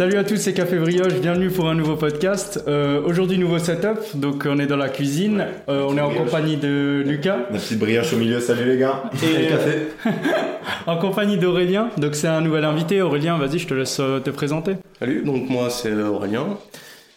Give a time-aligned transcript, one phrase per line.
[0.00, 2.64] Salut à tous, c'est Café Brioche, bienvenue pour un nouveau podcast.
[2.66, 6.56] Euh, Aujourd'hui, nouveau setup, donc on est dans la cuisine, euh, on est en compagnie
[6.56, 7.36] de Lucas.
[7.50, 9.02] La petite brioche au milieu, salut les gars.
[9.22, 9.88] Et café.
[10.86, 13.02] en compagnie d'Aurélien, donc c'est un nouvel invité.
[13.02, 14.76] Aurélien, vas-y, je te laisse euh, te présenter.
[15.00, 16.56] Salut, donc moi c'est Aurélien.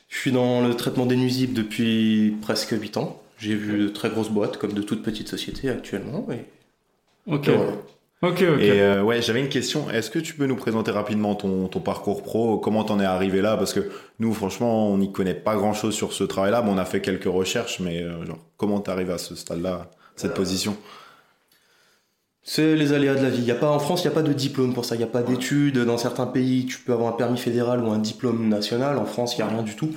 [0.10, 3.22] Je suis dans le traitement des nuisibles depuis presque 8 ans.
[3.38, 6.28] J'ai vu de très grosses boîtes, comme de toutes petites sociétés actuellement.
[6.34, 7.32] Et...
[7.32, 7.48] Ok.
[7.48, 7.72] et voilà.
[8.24, 8.62] Ok, ok.
[8.62, 9.90] Et euh, ouais, j'avais une question.
[9.90, 12.58] Est-ce que tu peux nous présenter rapidement ton, ton parcours pro?
[12.58, 13.58] Comment t'en es arrivé là?
[13.58, 16.62] Parce que nous, franchement, on n'y connaît pas grand-chose sur ce travail-là.
[16.62, 19.92] Bon, on a fait quelques recherches, mais euh, genre, comment t'es arrivé à ce stade-là,
[20.16, 20.78] cette position?
[22.44, 23.42] C'est les aléas de la vie.
[23.42, 24.96] Y a pas, en France, il n'y a pas de diplôme pour ça.
[24.96, 25.80] Il n'y a pas d'études.
[25.80, 29.00] Dans certains pays, tu peux avoir un permis fédéral ou un diplôme national.
[29.00, 29.90] En France, il n'y a rien du tout.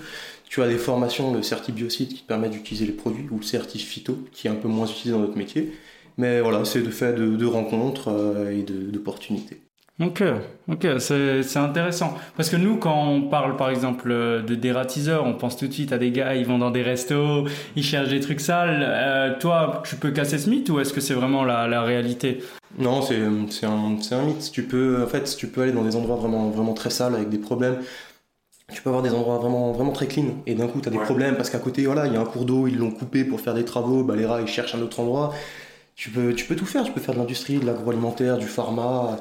[0.48, 3.86] Tu as des formations, le certibiocide qui te permet d'utiliser les produits, ou le certif
[3.86, 5.72] phyto, qui est un peu moins utilisé dans notre métier.
[6.18, 9.60] Mais voilà, c'est de fait de, de rencontres euh, et d'opportunités.
[9.98, 10.22] Ok,
[10.68, 12.14] ok, c'est c'est intéressant.
[12.36, 15.72] Parce que nous, quand on parle par exemple euh, de dératiseurs, on pense tout de
[15.72, 18.84] suite à des gars, ils vont dans des restos, ils cherchent des trucs sales.
[18.86, 22.42] Euh, toi, tu peux casser ce mythe ou est-ce que c'est vraiment la, la réalité?
[22.78, 24.50] Non, c'est c'est un, c'est un mythe.
[24.52, 27.30] Tu peux, en fait, tu peux aller dans des endroits vraiment, vraiment très sales avec
[27.30, 27.78] des problèmes.
[28.72, 30.98] Tu peux avoir des endroits vraiment, vraiment très clean et d'un coup tu as des
[30.98, 33.40] problèmes parce qu'à côté, voilà, il y a un cours d'eau, ils l'ont coupé pour
[33.40, 35.32] faire des travaux, bah, les rats ils cherchent un autre endroit.
[35.96, 39.16] Tu peux, tu peux tout faire, tu peux faire de l'industrie, de l'agroalimentaire, du pharma.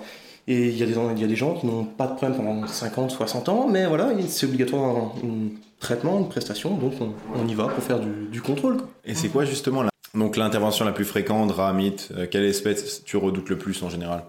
[0.48, 2.38] Et il y, a des, il y a des gens qui n'ont pas de problème
[2.38, 7.14] pendant 50, 60 ans, mais voilà, c'est obligatoire un, un traitement, une prestation, donc on,
[7.34, 8.78] on y va pour faire du, du contrôle.
[8.78, 8.88] quoi.
[9.06, 9.90] Et c'est quoi justement la...
[10.14, 13.90] Donc l'intervention la plus fréquente, rat, mythe, euh, quelle espèce tu redoutes le plus en
[13.90, 14.24] général?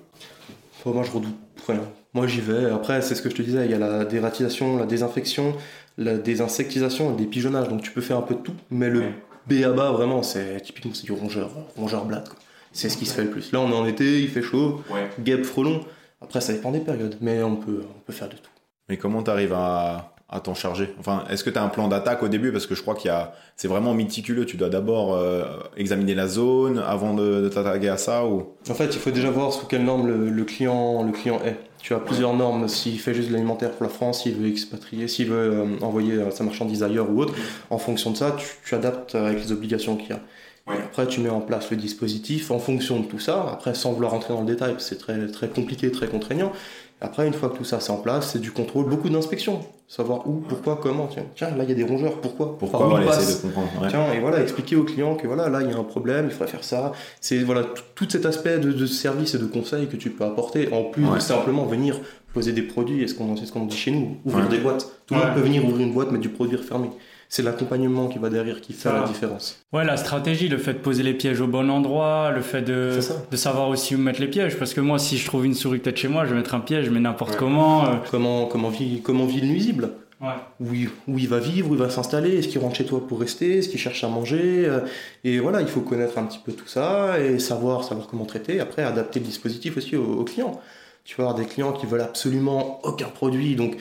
[0.86, 1.34] Bon, moi, je redoute
[1.68, 1.82] rien.
[2.14, 2.70] Moi, j'y vais.
[2.70, 5.54] Après, c'est ce que je te disais, il y a la dératisation, la désinfection,
[5.98, 7.68] la désinsectisation et le dépigeonnage.
[7.68, 8.54] Donc, tu peux faire un peu de tout.
[8.70, 9.02] Mais le
[9.48, 12.28] B à bas, vraiment, c'est typiquement c'est du rongeur, rongeur blade.
[12.28, 12.38] quoi.
[12.72, 13.52] C'est ce qui se fait le plus.
[13.52, 14.82] Là, on est en été, il fait chaud,
[15.20, 15.80] guêpe, frelon.
[16.20, 18.50] Après, ça dépend des périodes, mais on peut, on peut faire de tout.
[18.88, 20.94] Mais comment t'arrives à, à t'en charger?
[20.98, 22.52] Enfin, est-ce que t'as un plan d'attaque au début?
[22.52, 24.44] Parce que je crois qu'il y a, c'est vraiment méticuleux.
[24.46, 25.44] Tu dois d'abord euh,
[25.76, 28.54] examiner la zone avant de, de t'attaquer à ça ou?
[28.68, 31.56] En fait, il faut déjà voir sous quelle norme le, le client, le client est.
[31.86, 32.66] Tu as plusieurs normes.
[32.66, 36.14] S'il fait juste de l'alimentaire pour la France, s'il veut expatrier, s'il veut euh, envoyer
[36.14, 37.32] euh, sa marchandise ailleurs ou autre,
[37.70, 40.20] en fonction de ça, tu, tu adaptes avec les obligations qu'il y a.
[40.66, 43.46] Après, tu mets en place le dispositif en fonction de tout ça.
[43.52, 46.52] Après, sans vouloir rentrer dans le détail, parce que c'est très, très compliqué, très contraignant.
[47.00, 49.60] Après, une fois que tout ça c'est en place, c'est du contrôle, beaucoup d'inspection.
[49.86, 51.06] Savoir où, pourquoi, comment.
[51.06, 53.88] Tiens, tiens là, il y a des rongeurs, pourquoi pourquoi passent essayer de comprendre ouais.
[53.90, 56.32] Tiens, et voilà, expliquer au client que voilà, là, il y a un problème, il
[56.32, 56.92] faudrait faire ça.
[57.20, 60.72] C'est voilà, tout, cet aspect de, de service et de conseil que tu peux apporter,
[60.72, 61.16] en plus Ouais.
[61.16, 62.00] de simplement venir
[62.32, 64.50] poser des produits, et ce qu'on c'est ce qu'on dit chez nous, ouvrir Ouais.
[64.50, 64.88] des boîtes.
[65.06, 65.26] Tout le Ouais.
[65.26, 66.88] monde peut venir ouvrir une boîte, mais du produit refermé.
[67.28, 69.60] C'est l'accompagnement qui va derrière qui fait la différence.
[69.72, 72.98] Ouais, la stratégie, le fait de poser les pièges au bon endroit, le fait de,
[73.30, 74.56] de savoir aussi où mettre les pièges.
[74.58, 76.60] Parce que moi, si je trouve une souris peut-être chez moi, je vais mettre un
[76.60, 77.84] piège, mais n'importe comment.
[77.86, 79.90] euh, Comment, comment, vit, comment vit le nuisible?
[80.18, 80.28] Ouais.
[80.60, 83.06] où il, où il va vivre, où il va s'installer, est-ce qu'il rentre chez toi
[83.06, 84.80] pour rester, est-ce qu'il cherche à manger, euh,
[85.24, 88.58] et voilà, il faut connaître un petit peu tout ça et savoir, savoir comment traiter,
[88.60, 90.58] après adapter le dispositif aussi aux, aux clients.
[91.04, 93.76] Tu vas avoir des clients qui veulent absolument aucun produit, donc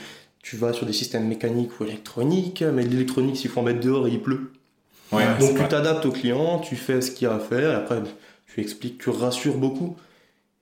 [0.48, 4.06] tu vas sur des systèmes mécaniques ou électroniques, mais l'électronique, s'il faut en mettre dehors,
[4.06, 4.52] il pleut.
[5.10, 7.74] Ouais, donc tu t'adaptes au client, tu fais ce qu'il y a à faire, et
[7.74, 8.00] après
[8.46, 9.96] tu expliques, tu rassures beaucoup.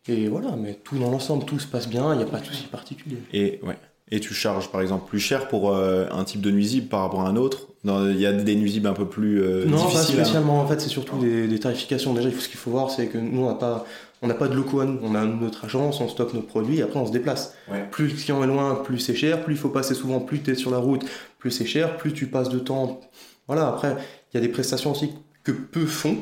[0.08, 2.46] Et voilà, mais tout dans l'ensemble, tout se passe bien, il n'y a pas de
[2.46, 3.18] souci particulier.
[3.34, 3.76] Et ouais.
[4.10, 7.22] Et tu charges par exemple plus cher pour euh, un type de nuisible par rapport
[7.22, 7.68] à un autre?
[7.84, 10.20] Il y a des nuisibles un peu plus euh, Non, pas difficiles.
[10.20, 10.60] à- spécialement.
[10.60, 12.12] En fait, c'est surtout des, des tarifications.
[12.14, 13.86] Déjà, il faut, ce qu'il faut voir, c'est que nous, on n'a pas,
[14.24, 14.98] on n'a pas de locaux à nous.
[15.02, 17.54] On a notre agence, on stocke nos produits, après, on se déplace.
[17.70, 17.86] Ouais.
[17.90, 19.44] Plus le client est loin, plus c'est cher.
[19.44, 21.04] Plus il faut passer souvent, plus tu es sur la route,
[21.38, 21.98] plus c'est cher.
[21.98, 23.00] Plus tu passes de temps.
[23.46, 23.94] Voilà, après,
[24.32, 25.10] il y a des prestations aussi
[25.44, 26.16] que peu font.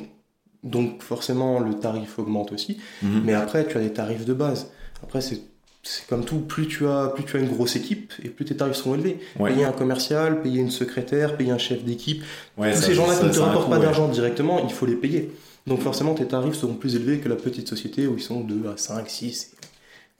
[0.64, 2.78] Donc, forcément, le tarif augmente aussi.
[3.02, 3.22] Mhm.
[3.24, 4.70] Mais après, tu as des tarifs de base.
[5.02, 5.40] Après, c'est
[5.84, 8.56] c'est comme tout, plus tu, as, plus tu as une grosse équipe et plus tes
[8.56, 9.18] tarifs seront élevés.
[9.38, 9.50] Ouais.
[9.52, 12.22] Payer un commercial, payer une secrétaire, payer un chef d'équipe,
[12.56, 13.82] Ouais, tous ces gens-là qui ne te rapportent pas ouais.
[13.84, 15.32] d'argent directement, il faut les payer.
[15.66, 18.68] Donc forcément, tes tarifs seront plus élevés que la petite société où ils sont 2
[18.68, 19.56] à 5, 6.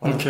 [0.01, 0.17] Voilà.
[0.17, 0.29] Ok.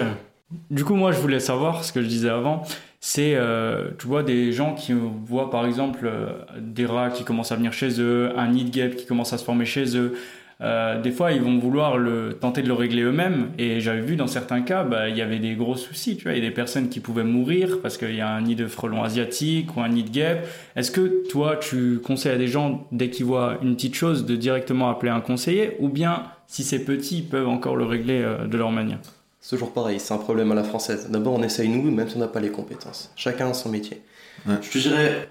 [0.71, 2.63] Du coup, moi, je voulais savoir ce que je disais avant.
[3.01, 7.53] C'est, euh, tu vois, des gens qui voient par exemple euh, des rats qui commencent
[7.53, 10.15] à venir chez eux, un nid guêpe qui commence à se former chez eux.
[10.63, 13.51] Euh, des fois, ils vont vouloir le, tenter de le régler eux-mêmes.
[13.59, 16.17] Et j'avais vu dans certains cas, bah, il y avait des gros soucis.
[16.17, 18.41] Tu vois, il y a des personnes qui pouvaient mourir parce qu'il y a un
[18.43, 20.47] nid de frelon asiatique ou un nid de guêpe.
[20.77, 24.37] Est-ce que toi, tu conseilles à des gens, dès qu'ils voient une petite chose, de
[24.37, 25.77] directement appeler un conseiller?
[25.81, 28.99] Ou bien, si c'est petit, ils peuvent encore le régler euh, de leur manière?
[29.41, 31.09] C'est toujours pareil, c'est un problème à la française.
[31.11, 33.11] D'abord, on essaye nous, même si on n'a pas les compétences.
[33.17, 34.01] Chacun a son métier.
[34.47, 34.55] Ouais.
[34.63, 35.29] Je te dirais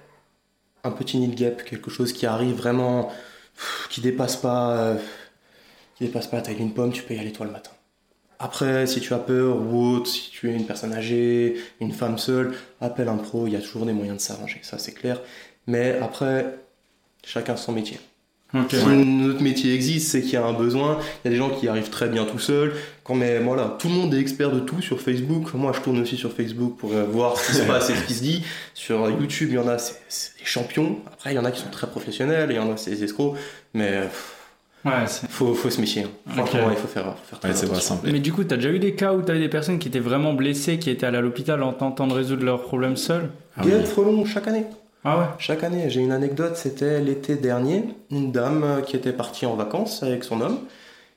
[0.83, 3.09] un petit nid de guêpe, quelque chose qui arrive vraiment,
[3.89, 4.95] qui dépasse pas,
[6.01, 7.71] dépasse pas la taille d'une pomme, tu peux y aller toi le matin.
[8.39, 12.17] Après, si tu as peur ou autre, si tu es une personne âgée, une femme
[12.17, 15.21] seule, appelle un pro, il y a toujours des moyens de s'arranger, ça c'est clair.
[15.67, 16.57] Mais après,
[17.23, 17.99] chacun son métier.
[18.69, 20.99] Si notre métier existe, c'est qu'il y a un besoin.
[21.23, 22.73] Il y a des gens qui arrivent très bien tout seuls.
[23.05, 25.53] Quand mais voilà, tout le monde est expert de tout sur Facebook.
[25.53, 28.03] Moi, je tourne aussi sur Facebook pour euh, voir ce qui se passe et ce
[28.03, 28.43] qui se dit.
[28.73, 30.99] Sur YouTube, il y en a, c'est c'est des champions.
[31.07, 33.05] Après, il y en a qui sont très professionnels, il y en a, c'est des
[33.05, 33.37] escrocs.
[33.73, 34.40] Mais pff,
[34.83, 36.03] Ouais, c'est- faut, faut se méfier.
[36.03, 36.09] hein.
[36.27, 37.95] Franchement, il faut faire, faut faire très Ouais, c'est pas attention.
[37.97, 38.09] simple.
[38.11, 40.33] Mais du coup, t'as déjà eu des cas où t'avais des personnes qui étaient vraiment
[40.33, 43.71] blessées, qui étaient allées à l'hôpital en tentant de résoudre leurs problèmes seuls Ah oui.
[43.71, 44.65] Gaël Frelon, chaque année.
[45.03, 45.25] Ah ouais?
[45.39, 49.55] Chaque année, j'ai une anecdote, c'était l'été dernier, une dame euh, qui était partie en
[49.55, 50.59] vacances avec son homme,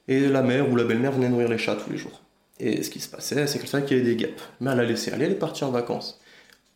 [0.08, 2.20] et la mère ou la belle-mère venait nourrir les chats tous les jours.
[2.60, 4.40] Et ce qui se passait, c'est qu'elle savait qu'il y avait des guêpes.
[4.60, 6.20] Mais elle a laissé aller, elle est partie en vacances.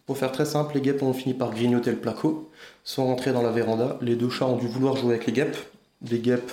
[0.06, 2.50] Pour faire très simple, les guêpes ont fini par grignoter le placo,
[2.82, 5.56] sont rentrés dans la véranda, les deux chats ont dû vouloir jouer avec les guêpes,
[6.10, 6.50] les guêpes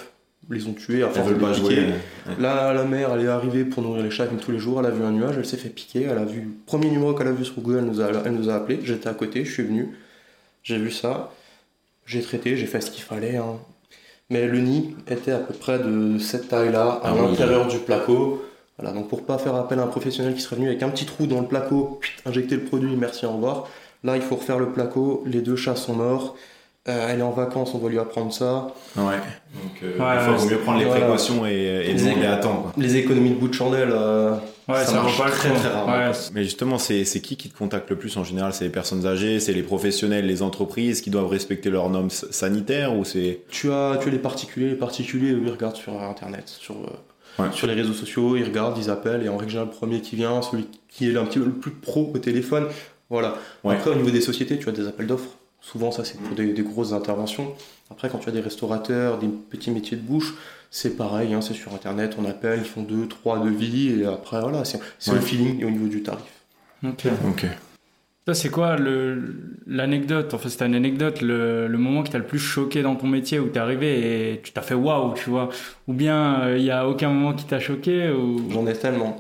[0.50, 1.76] les ont tués à force de veulent pas les jouer.
[1.76, 2.42] piquer.
[2.42, 4.80] Là, la mère, elle est arrivée pour nourrir les chats comme tous les jours.
[4.80, 6.04] Elle a vu un nuage, elle s'est fait piquer.
[6.04, 8.50] Elle a vu premier numéro qu'elle a vu sur Google, elle nous a, elle nous
[8.50, 8.80] a appelé.
[8.84, 9.90] J'étais à côté, je suis venu,
[10.64, 11.32] j'ai vu ça,
[12.06, 13.38] j'ai traité, j'ai fait ce qu'il fallait.
[13.38, 13.58] hein.
[14.30, 17.22] Mais le nid était à peu près de cette taille-là, à Ah oui.
[17.22, 18.44] l'intérieur du placo.
[18.78, 21.06] Voilà, donc pour pas faire appel à un professionnel qui serait venu avec un petit
[21.06, 23.70] trou dans le placo, injecter le produit, merci, au revoir.
[24.04, 26.36] Là, il faut refaire le placo, les deux chats sont morts.
[26.88, 28.68] Euh, elle est en vacances, on va lui apprendre ça.
[28.96, 29.04] Ouais.
[29.04, 31.02] Donc, euh, Ouais, ouais, il vaut mieux prendre les voilà.
[31.02, 32.58] précautions et, et Les- demander à temps.
[32.62, 32.74] quoi.
[32.78, 34.36] Les économies de bout de chandelle, euh,
[34.68, 35.94] Ouais, Ça ça, marche pas très, très rarement.
[35.96, 38.52] Ouais, Mais justement, c'est qui qui te contacte le plus en général?
[38.54, 42.96] C'est les personnes âgées, c'est les professionnels, les entreprises qui doivent respecter leurs normes sanitaires
[42.96, 46.44] ou c'est Tu as, tu as les particuliers, les particuliers, eux, ils regardent sur Internet,
[46.48, 47.50] sur, euh, Ouais.
[47.52, 50.16] sur les réseaux sociaux, ils regardent, ils appellent, et en règle générale, le premier qui
[50.16, 52.66] vient, celui qui est un petit peu le plus pro au téléphone,
[53.10, 53.36] voilà.
[53.64, 53.76] Ouais.
[53.76, 55.30] Après, au niveau des sociétés, tu as des appels d'offres.
[55.72, 57.54] Souvent, ça, c'est pour des, des grosses interventions.
[57.90, 60.36] Après, quand tu as des restaurateurs, des petits métiers de bouche,
[60.70, 64.42] c'est pareil, hein, c'est sur Internet, on appelle, ils font deux, trois devis, et après,
[64.42, 65.18] voilà, c'est c'est Ouais.
[65.18, 66.22] le feeling et au niveau du tarif.
[66.84, 67.06] Ok.
[67.28, 67.46] Ok.
[68.26, 69.36] Toi, c'est quoi le-
[69.68, 70.34] l'anecdote?
[70.34, 73.40] Enfin, c'est une anecdote, le, le moment qui t'a le plus choqué dans ton métier
[73.40, 75.50] où t'es arrivé et tu t'as fait waouh, tu vois?
[75.88, 78.50] Ou bien il y a aucun moment qui t'a choqué ou...
[78.52, 79.16] J'en ai tellement.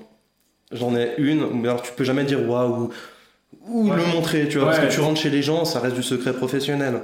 [0.72, 2.90] J'en ai une, mais alors tu peux jamais dire waouh
[3.68, 3.98] ou Ouais.
[3.98, 4.76] le montrer, tu vois, Ouais.
[4.78, 7.02] parce que tu rentres chez les gens, ça reste du secret professionnel.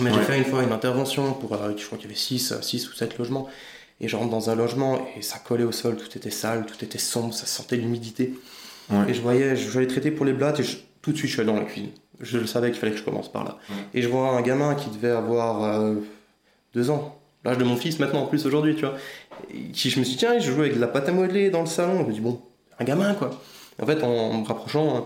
[0.00, 2.52] Mais j'ai fait une fois une intervention pour, euh, je crois qu'il y avait 6
[2.62, 3.46] six ou 7 logements,
[4.00, 6.84] et je rentre dans un logement et ça collait au sol, tout était sale, tout
[6.84, 8.34] était sombre, ça sentait l'humidité.
[9.08, 11.34] Et je voyais, je voyais traiter pour les blattes et je- tout de suite je
[11.34, 11.90] suis allé dans la cuisine.
[12.20, 13.56] Je le savais qu'il fallait que je commence par là.
[13.94, 15.94] Et je vois un gamin qui devait avoir euh,
[16.74, 18.94] deux ans, l'âge de mon fils maintenant en plus aujourd'hui, tu vois.
[19.72, 21.60] Qui je me suis dit, tiens, je joue avec de la pâte à modeler dans
[21.60, 22.00] le salon.
[22.02, 22.40] Je me dis, bon,
[22.78, 23.30] un gamin quoi.
[23.80, 25.00] En fait, en, me rapprochant, euh,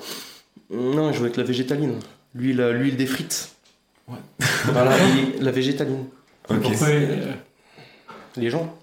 [0.70, 1.94] non, je joue avec la végétaline.
[2.34, 3.50] L'huile, l'huile des frites.
[4.72, 6.04] Voilà, et la végétaline.
[6.46, 7.32] Pourquoi euh,
[8.36, 8.74] Les gens.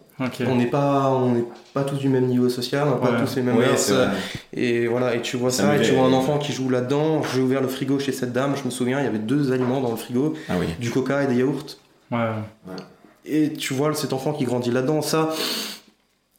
[0.48, 1.44] On n'est pas, on n'est
[1.74, 3.26] pas tous du même niveau social, on n'a pas Ouais.
[3.26, 4.08] tous les mêmes Ouais, mœurs, c'est vrai.
[4.54, 7.22] Et voilà, et tu vois Ça et tu vois un enfant qui joue là-dedans.
[7.34, 9.82] J'ai ouvert le frigo chez cette dame, je me souviens, il y avait deux aliments
[9.82, 10.68] dans le frigo, Ah oui.
[10.80, 11.66] du coca et des yaourts.
[12.12, 12.30] Ouais.
[13.26, 15.34] Et tu vois cet enfant qui grandit là-dedans, ça,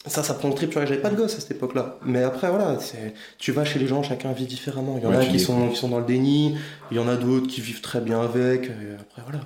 [0.07, 0.71] ça, ça prend le trip.
[0.71, 1.97] Tu vois, J'avais pas de gosse à cette époque-là.
[2.05, 4.97] Mais après, voilà, c'est- tu vas chez les gens, chacun vit différemment.
[4.99, 6.57] Il y en Ouais, a qui sont, qui sont dans le déni,
[6.91, 8.65] il y en a d'autres qui vivent très bien avec.
[8.67, 9.45] et après, voilà.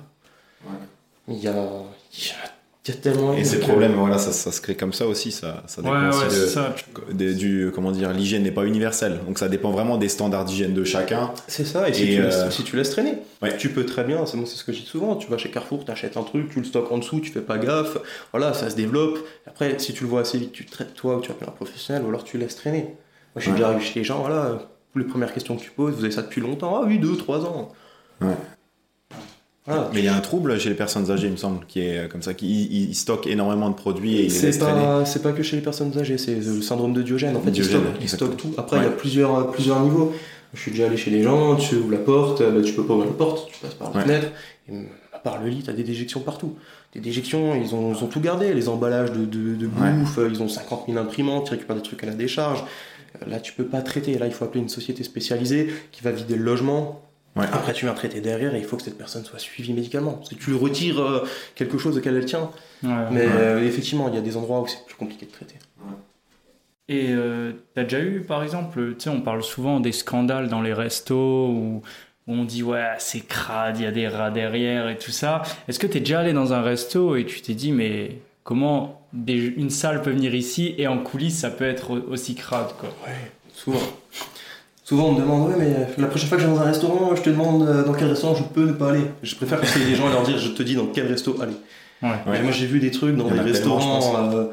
[1.27, 2.51] Il y a, il y a,
[2.87, 3.33] il y a tellement.
[3.33, 5.31] Et ces que- problèmes, voilà, ça, ça se crée comme ça aussi.
[5.31, 6.75] Ça, ça Ouais, dépend aussi ouais, de- c'est ça.
[7.11, 10.73] de- du comment dire l'hygiène n'est pas universelle donc ça dépend vraiment des standards d'hygiène
[10.73, 13.55] de chacun C'est ça, et, si, Et, tu euh, laisses, si tu laisses traîner, Ouais.
[13.57, 15.49] tu peux très bien, c'est moi, c'est ce que je dis souvent, tu vas chez
[15.51, 17.97] Carrefour, tu achètes un truc, tu le stockes en dessous, tu fais pas gaffe,
[18.31, 19.19] voilà, ça se développe.
[19.47, 21.51] Après, si tu le vois assez vite, tu te traites toi ou tu appelles un
[21.51, 22.81] professionnel, ou alors tu laisses traîner.
[22.81, 22.95] Moi,
[23.37, 23.57] je suis Ouais.
[23.57, 24.59] déjà arrivé chez les gens, voilà,
[24.95, 27.45] les premières questions que tu poses, vous avez ça depuis longtemps Ah oui, deux, trois
[27.45, 27.69] ans.
[28.21, 28.27] Ouais.
[29.67, 29.89] Voilà.
[29.93, 32.09] mais il y a un trouble chez les personnes âgées il me semble qui est
[32.11, 35.61] comme ça qui stockent énormément de produits et C'est pas, c'est pas que chez les
[35.61, 37.35] personnes âgées, c'est le syndrome de Diogène.
[37.37, 38.31] En fait, ils Diogène, exactement.
[38.31, 38.53] stockent tout.
[38.57, 38.95] Après, il y a Ouais.
[38.97, 40.13] plusieurs, plusieurs niveaux.
[40.55, 42.93] Je suis déjà allé chez les gens, tu ouvres la porte, bah, tu peux pas
[42.95, 44.01] ouvrir la porte, tu passes par la Ouais.
[44.03, 44.27] fenêtre.
[44.69, 44.73] Et,
[45.13, 46.55] à part le lit, tu as des déjections partout.
[46.93, 49.91] Des déjections, ils ont, ils ont tout gardé, les emballages de, de, de Ouais.
[49.93, 52.63] bouffe, ils ont 50 000 imprimantes, ils récupèrent des trucs à la décharge.
[53.21, 54.17] Euh, Là, tu peux pas traiter.
[54.17, 56.99] Là, il faut appeler une société spécialisée qui va vider le logement.
[57.35, 57.45] Ouais.
[57.51, 60.13] Après, tu viens traiter derrière et il faut que cette personne soit suivie médicalement.
[60.13, 62.49] Parce que tu lui retires euh, quelque chose auquel elle tient.
[62.83, 62.89] Ouais.
[63.11, 63.31] Mais Ouais.
[63.33, 65.55] euh, effectivement, il y a des endroits où c'est plus compliqué de traiter.
[66.89, 70.61] Et euh, t'as déjà eu, par exemple, tu sais, on parle souvent des scandales dans
[70.61, 71.81] les restos où,
[72.27, 75.41] où on dit ouais c'est crade, il y a des rats derrière et tout ça.
[75.69, 79.53] Est-ce que t'es déjà allé dans un resto et tu t'es dit mais comment des-
[79.55, 82.89] une salle peut venir ici et en coulisses ça peut être au- aussi crade quoi?
[83.07, 83.79] Ouais, souvent.
[84.91, 87.15] Souvent, on me demande, ouais, mais la prochaine fois que je vais dans un restaurant,
[87.15, 89.05] je te demande euh, dans quel restaurant je peux ne pas aller.
[89.23, 91.55] Je préfère conseiller les gens et leur dire, je te dis dans quel resto aller.
[92.03, 92.09] Ouais.
[92.27, 92.41] Ouais.
[92.41, 94.47] Moi, j'ai vu des trucs dans des restaurants, euh,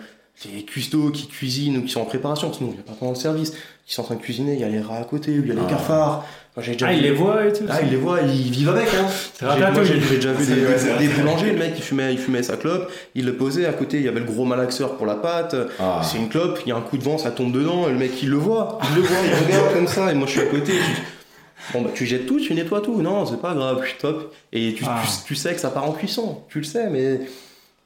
[0.54, 3.10] les custos qui cuisinent ou qui sont en préparation, sinon il n'y a pas pendant
[3.10, 3.52] le service,
[3.88, 5.50] qui sont en train de cuisiner, il y a les rats à côté, il y
[5.50, 5.70] a les Ah.
[5.70, 6.26] cafards.
[6.58, 8.68] J'ai déjà Ah, vu- il les voit et tout Ah, il les voit, ils vivent
[8.68, 8.88] avec.
[8.88, 9.06] Hein.
[9.34, 12.90] C'est J'ai- déjà vu C'est des, boulangers, le mec il fumait, il fumait sa clope,
[13.14, 15.56] il le posait à côté, il y avait le gros malaxeur pour la pâte.
[15.80, 16.02] Ah.
[16.04, 17.96] C'est une clope, il y a un coup de vent, ça tombe dedans, et le
[17.98, 20.40] mec il le voit, il le voit, il regarde comme ça, et moi je suis
[20.42, 20.72] à côté.
[20.74, 24.34] je- Bon bah tu jettes tout, tu nettoies tout, non c'est pas grave, puis top.
[24.52, 25.00] Et tu, Ah.
[25.02, 27.20] tu, tu sais que ça part en cuisson, tu le sais, mais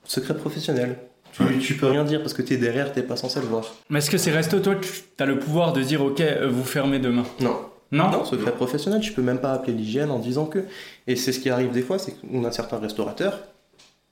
[0.05, 0.97] secret professionnel.
[1.33, 3.65] Tu, tu peux rien dire parce que t'es derrière, t'es pas censé le voir.
[3.91, 4.91] Mais est-ce que ces restos, toi, tu
[5.23, 7.57] as le pouvoir de dire, ok, euh, vous fermez demain Non,
[7.91, 10.61] Non Non, secret professionnel, tu peux même pas appeler l'hygiène en disant que.
[11.07, 13.41] Et c'est ce qui arrive des fois, c'est qu'on a certains restaurateurs,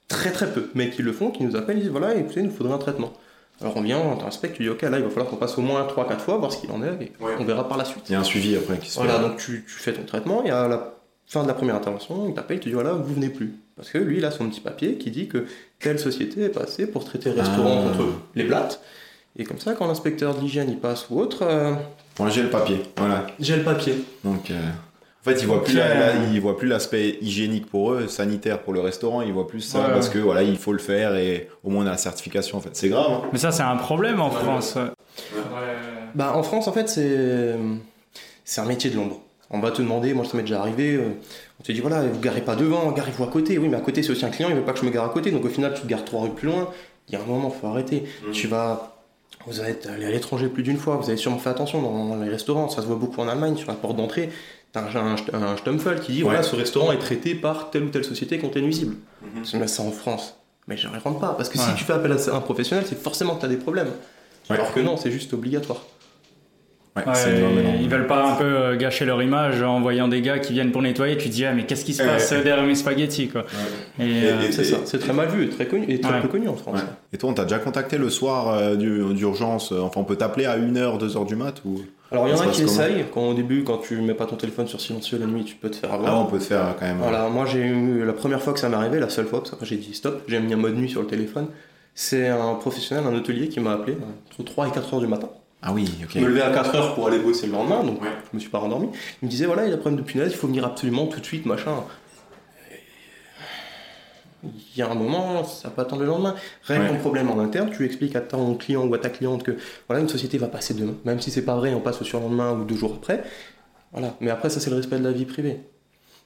[0.08, 2.46] très très peu, mais qui le font, qui nous appellent, ils disent voilà, écoutez, il
[2.46, 3.12] nous faudrait un traitement.
[3.60, 5.60] Alors on vient, on t'inspecte, tu dis ok, là il va falloir qu'on passe au
[5.60, 7.34] moins 3-4 fois, voir ce qu'il en est, et Ouais.
[7.38, 8.04] on verra par la suite.
[8.08, 9.20] Il y a un suivi après qui se Voilà, fait.
[9.20, 10.94] donc tu, tu fais ton traitement, et à la
[11.26, 13.52] fin de la première intervention, il t'appelle, il te dit voilà, vous venez plus.
[13.80, 15.46] Parce que lui, il a son petit papier qui dit que
[15.78, 17.88] telle société est passée pour traiter restaurant Ah.
[17.96, 18.82] contre les blattes.
[19.38, 21.72] Et comme ça, quand l'inspecteur de l'hygiène il passe ou autre, euh,
[22.18, 22.82] Moi j'ai le papier.
[22.99, 23.26] Voilà.
[23.38, 23.94] j'ai le papier.
[24.22, 27.92] Donc, euh, en fait, ils voient plus, la- la- ils voient plus l'aspect hygiénique pour
[27.92, 29.22] eux, sanitaire pour le restaurant.
[29.22, 31.84] Ils voient plus ça Ouais, parce que voilà, il faut le faire et au moins
[31.84, 32.58] on a la certification.
[32.58, 33.06] En fait, c'est grave.
[33.10, 33.22] hein.
[33.32, 34.75] Mais ça, c'est un problème en France.
[34.76, 34.90] ouais.
[36.14, 37.54] Bah, en France, en fait, c'est
[38.44, 39.22] c'est un métier de l'ombre.
[39.50, 41.09] On va te demander, moi ça m'est déjà arrivé, euh,
[41.59, 43.59] on te dit voilà, vous garez pas devant, garez-vous à côté.
[43.59, 45.04] Oui, mais à côté c'est aussi un client, il veut pas que je me gare
[45.04, 46.71] à côté, donc au final tu te gares trois rues plus loin.
[47.09, 48.04] Il y a un moment, faut arrêter.
[48.33, 48.97] Tu vas,
[49.47, 52.30] vous êtes allé à l'étranger plus d'une fois, vous avez sûrement fait attention dans les
[52.30, 54.30] restaurants, ça se voit beaucoup en Allemagne, sur la porte d'entrée,
[54.73, 57.88] t'as un, un, un Stumpfel qui dit voilà, ce restaurant est traité par telle ou
[57.88, 58.95] telle société qui est nuisible.
[59.45, 60.37] Tu mets ça en France.
[60.69, 62.99] Mais je ne rentre pas, parce que si tu fais appel à un professionnel, c'est
[63.00, 63.90] forcément que tu as des problèmes.
[64.49, 64.57] Ouais.
[64.57, 65.85] Alors que non, c'est juste obligatoire.
[66.97, 67.14] Ouais, Ouais,
[67.80, 70.73] ils veulent pas un peu euh, gâcher leur image en voyant des gars qui viennent
[70.73, 71.16] pour nettoyer.
[71.16, 72.09] Tu te dis, ah, mais qu'est-ce qui se Ouais.
[72.09, 73.44] passe derrière mes spaghettis, quoi.
[74.00, 76.14] Et, Et- euh, et- C'est ça, c'est très mal vu et très connu et très
[76.14, 76.20] Ouais.
[76.20, 76.78] peu connu en France.
[76.80, 76.88] Ouais.
[77.12, 80.16] Et toi, on t'a déjà contacté le soir euh, du- d'urgence euh, Enfin, on peut
[80.16, 81.80] t'appeler à 1h, 2h du mat ou...
[82.12, 84.35] Alors il y en a qui essayent, quand au début, quand tu mets pas ton
[84.35, 86.12] téléphone sur silencieux la nuit, tu peux te faire avoir.
[86.12, 86.97] Ah, on peut te faire euh, quand même.
[86.99, 89.50] Voilà, moi j'ai eu la première fois que ça m'est arrivé, la seule fois, parce
[89.52, 91.47] qu'après j'ai dit stop, j'ai mis un mode nuit sur le téléphone.
[91.94, 95.06] C'est un professionnel, un hôtelier qui m'a appelé euh, entre 3 et 4 heures du
[95.06, 95.28] matin.
[95.62, 96.11] Ah oui, ok.
[96.14, 98.09] Je me levais à 4 heures pour aller bosser le lendemain, donc Ouais.
[98.31, 98.88] je me suis pas rendormi.
[99.23, 101.07] Il me disait voilà, il y a un problème de punaise, il faut venir absolument
[101.07, 101.85] tout de suite, machin.
[104.43, 106.35] Il y a un moment, ça peut attendre le lendemain.
[106.64, 106.88] Règle Ouais.
[106.90, 110.00] ton problème en interne, tu expliques à ton client ou à ta cliente que voilà,
[110.02, 110.95] une société va passer demain.
[111.05, 113.23] Même si c'est pas vrai, on passe au surlendemain ou deux jours après.
[113.93, 114.14] Voilà.
[114.21, 115.61] Mais après, ça, c'est le respect de la vie privée.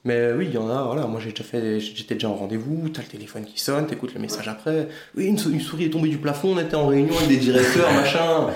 [0.05, 2.89] Mais oui, il y en a, voilà, moi j'ai déjà fait, j'étais déjà en rendez-vous,
[2.89, 4.87] t'as le téléphone qui sonne, t'écoutes le message après.
[5.17, 7.37] Oui, une, sou- une souris est tombée du plafond, on était en réunion avec des
[7.37, 8.47] directeurs, machin.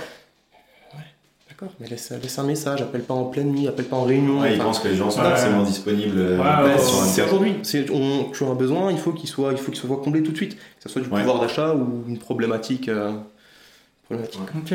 [1.60, 4.39] D'accord, mais laisse, laisse un message, appelle pas en pleine nuit, appelle pas en réunion.
[4.39, 5.30] Ouais, ils enfin, pensent que les gens sont Ouais.
[5.30, 7.25] forcément disponibles euh, Ouais, ouais, sur c'est 24.
[7.28, 7.56] aujourd'hui.
[7.63, 10.38] Tu as un besoin, il faut qu'il soit, il faut qu'il soit comblé tout de
[10.38, 10.56] suite.
[10.56, 11.20] Que ce soit du Ouais.
[11.20, 12.88] pouvoir d'achat ou une problématique.
[12.88, 13.12] euh,
[14.06, 14.42] problématique.
[14.58, 14.74] Ok.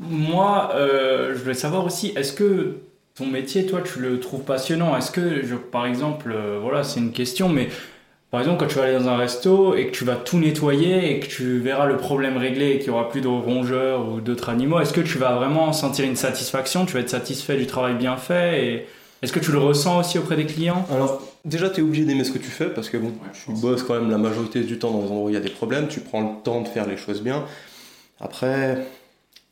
[0.00, 2.78] Moi, euh, je voulais savoir aussi, est-ce que
[3.16, 4.96] ton métier, toi, tu le trouves passionnant?
[4.96, 7.68] Est-ce que, je- par exemple, euh, voilà, c'est une question, mais
[8.30, 11.12] par exemple, quand tu vas aller dans un resto et que tu vas tout nettoyer
[11.12, 14.20] et que tu verras le problème réglé et qu'il n'y aura plus de rongeurs ou
[14.20, 16.84] d'autres animaux, est-ce que tu vas vraiment sentir une satisfaction?
[16.84, 18.86] Tu vas être satisfait du travail bien fait et
[19.22, 20.86] est-ce que tu le ressens aussi auprès des clients?
[20.92, 23.82] Alors, déjà, tu es obligé d'aimer ce que tu fais parce que bon, tu bosses
[23.82, 25.88] quand même la majorité du temps dans des endroits où il y a des problèmes,
[25.88, 27.44] tu prends le temps de faire les choses bien.
[28.20, 28.86] Après,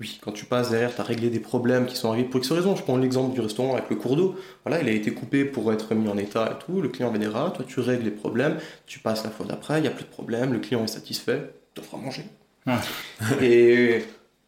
[0.00, 2.52] oui, quand tu passes derrière, tu as réglé des problèmes qui sont arrivés pour X
[2.52, 2.76] raisons.
[2.76, 4.34] Je prends l'exemple du restaurant avec le cours d'eau.
[4.64, 6.82] Voilà, il a été coupé pour être mis en état et tout.
[6.82, 9.88] Le client rats, toi tu règles les problèmes, tu passes la fois d'après, il n'y
[9.88, 12.24] a plus de problème, le client est satisfait, tu à manger.
[13.40, 14.02] Et,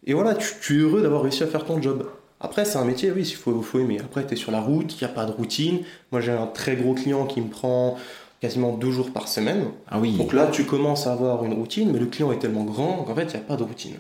[0.04, 2.06] et voilà, tu, tu es heureux d'avoir réussi à faire ton job.
[2.40, 3.98] Après, c'est un métier, oui, il faut, faut aimer.
[4.00, 5.80] Après, tu es sur la route, il n'y a pas de routine.
[6.12, 7.96] Moi, j'ai un très gros client qui me prend
[8.40, 9.64] quasiment deux jours par semaine.
[9.90, 10.12] Ah oui.
[10.12, 13.14] Donc là, tu commences à avoir une routine, mais le client est tellement grand qu'en
[13.14, 13.96] fait, il n'y a pas de routine.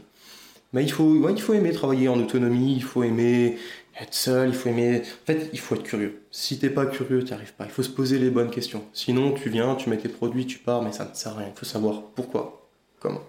[0.72, 3.56] Mais il faut, ouais, il faut aimer travailler en autonomie, il faut aimer
[4.00, 5.00] être seul, il faut aimer.
[5.00, 6.22] En fait, il faut être curieux.
[6.30, 7.64] Si t'es pas curieux, tu n'y arrives pas.
[7.64, 8.84] Il faut se poser les bonnes questions.
[8.92, 11.48] Sinon, tu viens, tu mets tes produits, tu pars, mais ça ne sert à rien.
[11.54, 12.68] Il faut savoir pourquoi,
[13.00, 13.22] comment.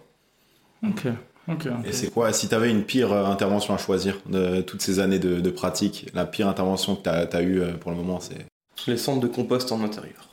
[0.85, 1.07] Ok,
[1.47, 1.67] ok.
[1.85, 4.99] Et c'est quoi, si tu avais une pire euh, intervention à choisir de toutes ces
[4.99, 8.19] années de, de pratique, la pire intervention que tu as, eue euh, pour le moment,
[8.19, 8.45] c'est?
[8.87, 10.29] Les centres de compost en intérieur.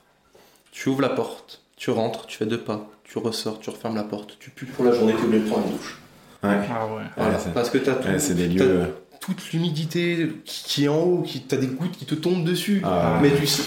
[0.70, 4.04] Tu ouvres la porte, tu rentres, tu fais deux pas, tu ressors, tu refermes la
[4.04, 5.98] porte, tu pues pour la journée, tu oublies de prendre une douche.
[6.42, 6.50] Ouais.
[6.70, 7.02] Ah ouais.
[7.16, 8.70] Voilà, c'est- parce que tu as tout, Ouais, c'est des t'as lieux.
[8.70, 8.86] euh,
[9.20, 12.80] toute l'humidité qui, qui est en haut, qui t'as des gouttes qui te tombent dessus.
[12.84, 13.18] Ah.
[13.22, 13.62] Mais tu sais,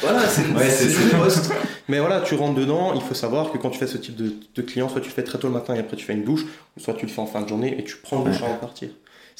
[0.00, 1.52] voilà, c'est Ouais, c'est c'est- le poste.
[1.88, 2.92] Mais voilà, tu rentres dedans.
[2.94, 5.14] Il faut savoir que quand tu fais ce type de, de client, soit tu le
[5.14, 6.44] fais très tôt le matin et après tu fais une douche,
[6.76, 8.46] ou soit tu le fais en fin de journée et tu prends le douche Ouais.
[8.46, 8.88] avant de partir.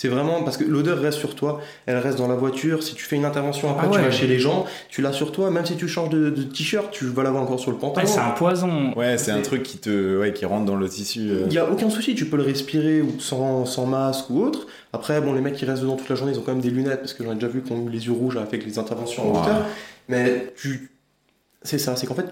[0.00, 2.85] C'est vraiment parce que l'odeur reste sur toi, elle reste dans la voiture.
[2.85, 4.05] Si tu fais une intervention après, Ah tu ouais.
[4.05, 5.50] vas chez les gens, tu l'as sur toi.
[5.50, 8.07] Même si tu changes de, de t-shirt, tu vas l'avoir encore sur le Ouais, pantalon.
[8.07, 8.93] c'est un poison.
[8.95, 11.28] Ouais, c'est un truc qui te, ouais, qui rentre dans le tissu.
[11.31, 11.40] euh.
[11.47, 14.69] Il n'y a aucun souci, tu peux le respirer ou sans, sans masque ou autre.
[14.93, 16.71] Après, bon, les mecs qui restent dedans toute la journée, ils ont quand même des
[16.71, 18.78] lunettes parce que j'en ai déjà vu qui ont eu les yeux rouges avec les
[18.78, 19.40] interventions en Ouais.
[19.40, 19.67] hauteur.
[20.09, 20.90] Mais tu.
[21.62, 22.26] C'est ça, c'est qu'en fait,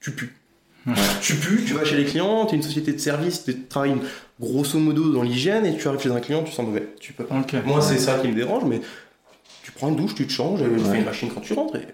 [0.00, 0.30] tu pues.
[0.86, 0.94] Ouais.
[1.20, 3.96] Tu pues, tu vas chez les clients, tu es une société de service, tu travailles
[4.40, 6.88] grosso modo dans l'hygiène et tu arrives chez un client, tu sens mauvais.
[6.98, 7.34] Tu peux pas.
[7.66, 8.80] Moi, c'est ça qui me dérange, mais
[9.62, 10.78] tu prends une douche, tu te changes et tu Ouais.
[10.90, 11.76] fais une machine quand tu rentres.
[11.76, 11.86] Et...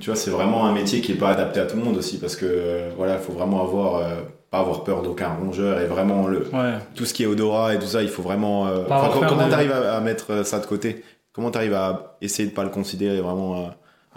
[0.00, 2.18] Tu vois, c'est vraiment un métier qui est pas adapté à tout le monde aussi
[2.18, 4.20] parce que euh, voilà, il faut vraiment avoir euh,
[4.50, 6.74] pas avoir peur d'aucun rongeur et vraiment le Ouais.
[6.94, 8.66] tout ce qui est odorat et tout ça, il faut vraiment.
[8.66, 8.84] euh,
[9.28, 11.02] comment t'arrives à, à mettre ça de côté?
[11.32, 13.70] Comment t'arrives à essayer de pas le considérer vraiment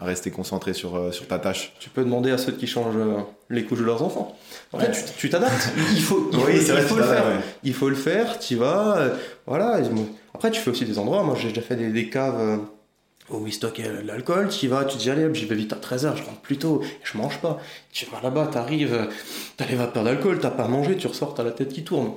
[0.03, 2.95] à, rester concentré sur euh, sur ta tâche Tu peux demander à ceux qui changent
[2.97, 3.17] euh,
[3.49, 4.35] les couches de leurs enfants.
[4.71, 4.85] En Ouais.
[4.85, 5.69] fait, tu- tu t'adaptes.
[5.95, 7.25] Il faut, il faut, il vrai, le faire.
[7.25, 7.39] ouais.
[7.63, 9.15] Il faut le faire, tu vas, euh,
[9.47, 9.79] voilà.
[10.33, 11.23] Après, tu fais aussi des endroits.
[11.23, 12.57] Moi, j'ai déjà fait des, des caves euh,
[13.29, 14.49] où ils stockaient de l'alcool.
[14.49, 16.41] Tu y vas, tu te dis, allez, hop, j'y vais vite à 13h, je rentre
[16.41, 17.59] plus tôt, je mange pas.
[17.91, 19.05] Tu vas là-bas, t'arrives, euh,
[19.57, 22.11] t'as les vapeurs d'alcool, t'as pas mangé, tu ressors, t'as la tête qui tourne.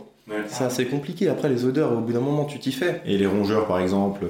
[0.48, 1.28] C'est assez compliqué.
[1.28, 3.00] Après, les odeurs, au bout d'un moment, tu t'y fais.
[3.06, 4.24] Et les rongeurs, par exemple.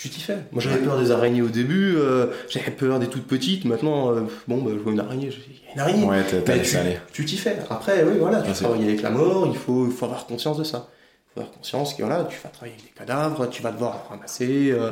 [0.00, 0.38] Tu t'y fais.
[0.50, 3.66] Moi, j'avais peur des araignées au début, euh, j'avais peur des toutes petites.
[3.66, 6.04] Maintenant, euh, bon, bah, je vois une araignée, je dis, il y a une araignée.
[6.06, 6.98] Ouais, Mais tu- aller.
[7.12, 7.58] tu t'y fais.
[7.68, 10.64] Après, oui, voilà, tu travailles avec la mort, il faut, il faut avoir conscience de
[10.64, 10.88] ça.
[10.88, 14.06] Il faut avoir conscience que voilà, tu vas travailler avec des cadavres, tu vas devoir
[14.08, 14.90] ramasser, euh,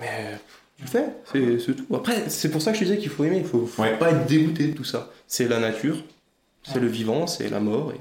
[0.00, 0.38] mais
[0.78, 1.94] tu le fais, c'est tout.
[1.94, 3.98] Après, c'est pour ça que je disais qu'il faut aimer, il faut, faut Ouais.
[3.98, 5.10] pas être dégoûté de tout ça.
[5.26, 5.98] C'est la nature,
[6.62, 7.92] c'est le vivant, c'est la mort.
[7.92, 8.00] Et...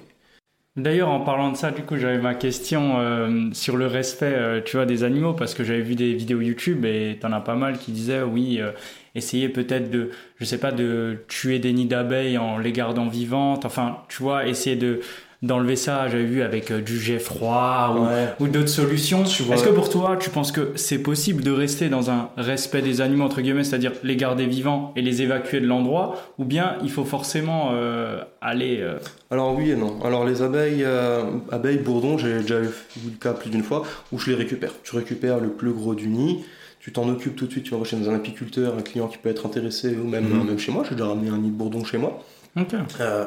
[0.76, 4.62] D'ailleurs, en parlant de ça, du coup, j'avais ma question euh, sur le respect, euh,
[4.62, 7.56] tu vois, des animaux, parce que j'avais vu des vidéos YouTube et t'en as pas
[7.56, 8.72] mal qui disaient, oui, euh,
[9.16, 13.64] essayez peut-être de, je sais pas, de tuer des nids d'abeilles en les gardant vivantes.
[13.64, 15.00] Enfin, tu vois, essayer de
[15.46, 16.08] d'enlever ça.
[16.10, 17.96] J'avais vu avec euh, du jet froid
[18.40, 19.24] ou, ou d'autres solutions.
[19.24, 23.02] Est-ce que pour toi, tu penses que c'est possible de rester dans un respect des
[23.02, 26.90] animaux entre guillemets, c'est-à-dire les garder vivants et les évacuer de l'endroit, ou bien il
[26.90, 28.98] faut forcément euh, aller euh,
[29.32, 30.00] Alors oui et non.
[30.04, 32.70] Alors les abeilles, euh, abeilles bourdons, j'ai déjà eu
[33.06, 34.72] le cas plus d'une fois où je les récupère.
[34.84, 36.44] Tu récupères le plus gros du nid,
[36.80, 39.30] tu t'en occupes tout de suite, tu vas chez un apiculteur, un client qui peut
[39.30, 40.46] être intéressé, ou même, Mhm.
[40.48, 42.20] même chez moi, j'ai déjà ramené un nid de bourdon chez moi.
[42.60, 42.74] Ok.
[43.02, 43.26] Euh,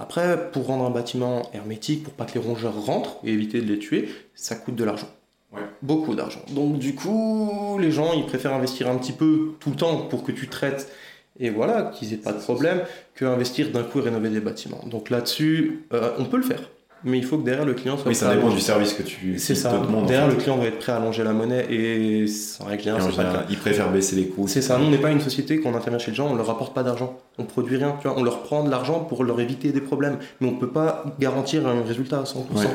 [0.00, 3.66] après, pour rendre un bâtiment hermétique, pour pas que les rongeurs rentrent et éviter de
[3.66, 5.08] les tuer, ça coûte de l'argent.
[5.52, 5.60] Ouais.
[5.82, 6.40] Beaucoup d'argent.
[6.50, 10.24] Donc du coup, les gens, ils préfèrent investir un petit peu tout le temps pour
[10.24, 10.90] que tu traites
[11.38, 12.82] et voilà, qu'ils aient pas de problème,
[13.14, 14.82] que investir d'un coup et rénover des bâtiments.
[14.86, 16.62] Donc là-dessus, euh, on peut le faire.
[17.02, 19.38] Mais il faut que derrière le client soit Oui, ça dépend du service que tu
[19.38, 19.72] C'est ça.
[19.74, 20.34] en derrière, fait.
[20.34, 22.26] le client va être prêt à allonger la monnaie et
[22.60, 23.44] en règle générale, c'est pas le cas.
[23.48, 24.46] ils préfèrent baisser les coûts.
[24.48, 26.46] C'est ça, nous on n'est pas une société qu'on intervient chez les gens, on leur
[26.46, 29.40] rapporte pas d'argent, on produit rien, tu vois, on leur prend de l'argent pour leur
[29.40, 32.34] éviter des problèmes, mais on peut pas garantir un résultat à 100%.
[32.54, 32.66] Ouais.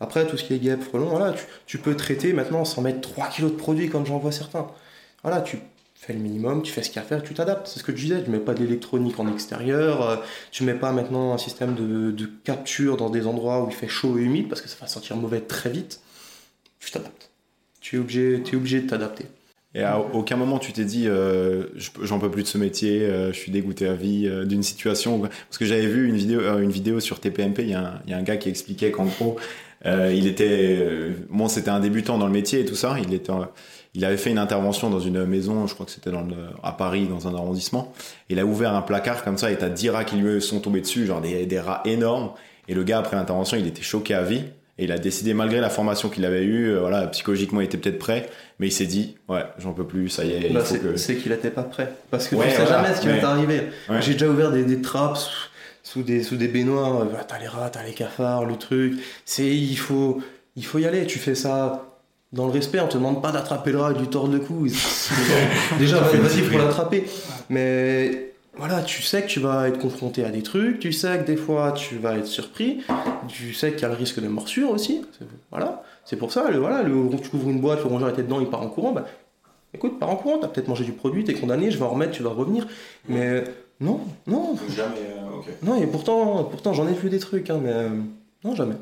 [0.00, 3.00] Après, tout ce qui est guêpes, frelons, voilà, tu, tu peux traiter maintenant sans mettre
[3.00, 4.66] 3 kilos de produits comme j'en vois certains.
[5.22, 5.58] Voilà, tu
[6.04, 7.66] fais le minimum, tu fais ce qu'il y a à faire, tu t'adaptes.
[7.66, 10.16] C'est ce que tu disais, tu mets pas d'électronique en extérieur, euh,
[10.50, 14.18] tu mets pas maintenant un système de, capture dans des endroits où il fait chaud
[14.18, 16.00] et humide parce que ça va sentir mauvais très vite.
[16.78, 17.30] Tu t'adaptes.
[17.80, 19.26] Tu es obligé, es obligé de t'adapter.
[19.76, 23.02] Et à aucun moment tu t'es dit euh, je j'en peux plus de ce métier,
[23.02, 25.18] euh, je suis dégoûté à vie d'une situation.
[25.20, 26.16] Parce que j'avais vu une
[26.70, 29.36] vidéo, sur TPMP, il y, a un- gars qui expliquait qu'en gros,
[29.84, 30.86] il était,
[31.30, 33.32] bon c'était un débutant dans le métier et tout ça, il était,
[33.94, 36.72] il avait fait une intervention dans une maison, je crois que c'était dans le- à
[36.72, 37.92] Paris, dans un arrondissement.
[38.28, 40.80] Il a ouvert un placard comme ça et t'as 10 rats qui lui sont tombés
[40.80, 42.30] dessus, genre des, des rats énormes.
[42.68, 44.42] Et le gars après l'intervention, il était choqué à vie.
[44.76, 47.76] Et il a décidé, malgré la formation qu'il avait eue, euh, voilà, psychologiquement, il était
[47.76, 48.28] peut-être prêt,
[48.58, 51.12] mais il s'est dit, ouais, j'en peux plus, ça y est, Bah, c'est que.
[51.22, 51.92] qu'il était pas prêt.
[52.10, 53.62] Parce que Ouais, tu sais voilà, jamais ce qui va t'arriver.
[53.88, 54.02] Ouais.
[54.02, 55.30] J'ai déjà ouvert des, des trappes sous,
[55.84, 57.02] sous des, sous des baignoires.
[57.02, 58.94] euh, T'as les rats, t'as les cafards, le truc.
[59.24, 60.20] C'est il faut,
[60.56, 61.06] il faut y aller.
[61.06, 61.93] Tu fais ça
[62.34, 62.80] dans le respect.
[62.80, 64.66] On te demande pas d'attraper le rat et du tordre le cou.
[65.78, 67.04] déjà, vas-y pour l'attraper.
[67.48, 70.78] Mais voilà, tu sais que tu vas être confronté à des trucs.
[70.80, 72.82] Tu sais que des fois tu vas être surpris.
[73.28, 75.04] Tu sais qu'il y a le risque de morsure aussi.
[75.18, 75.82] C'est- Voilà.
[76.04, 76.50] C'est pour ça.
[76.50, 76.92] Le, voilà, le,
[77.22, 78.92] tu ouvres une boîte, le rongeur était dedans, il part en courant.
[78.92, 79.06] Bah,
[79.72, 82.12] Écoute, pars en courant, t'as peut-être mangé du produit, t'es condamné, je vais en remettre,
[82.12, 82.64] tu vas revenir.
[83.08, 83.42] Mais
[83.80, 85.46] non, non, Jamais, euh, ok.
[85.64, 87.88] non, et pourtant, pourtant j'en ai vu des trucs, hein, mais euh,
[88.44, 88.76] non, jamais.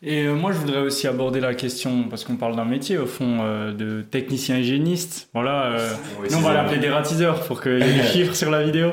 [0.00, 3.06] Et euh, moi, je voudrais aussi aborder la question, parce qu'on parle d'un métier, au
[3.06, 5.28] fond, euh, de technicien hygiéniste.
[5.34, 5.72] Voilà.
[5.72, 8.62] euh, Oui, nous, on va l'appeler dératiseur pour qu'il y ait des chiffres sur la
[8.62, 8.92] vidéo.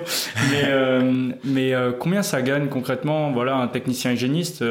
[0.49, 4.63] Mais, euh, mais combien ça gagne concrètement Voilà, un technicien hygiéniste,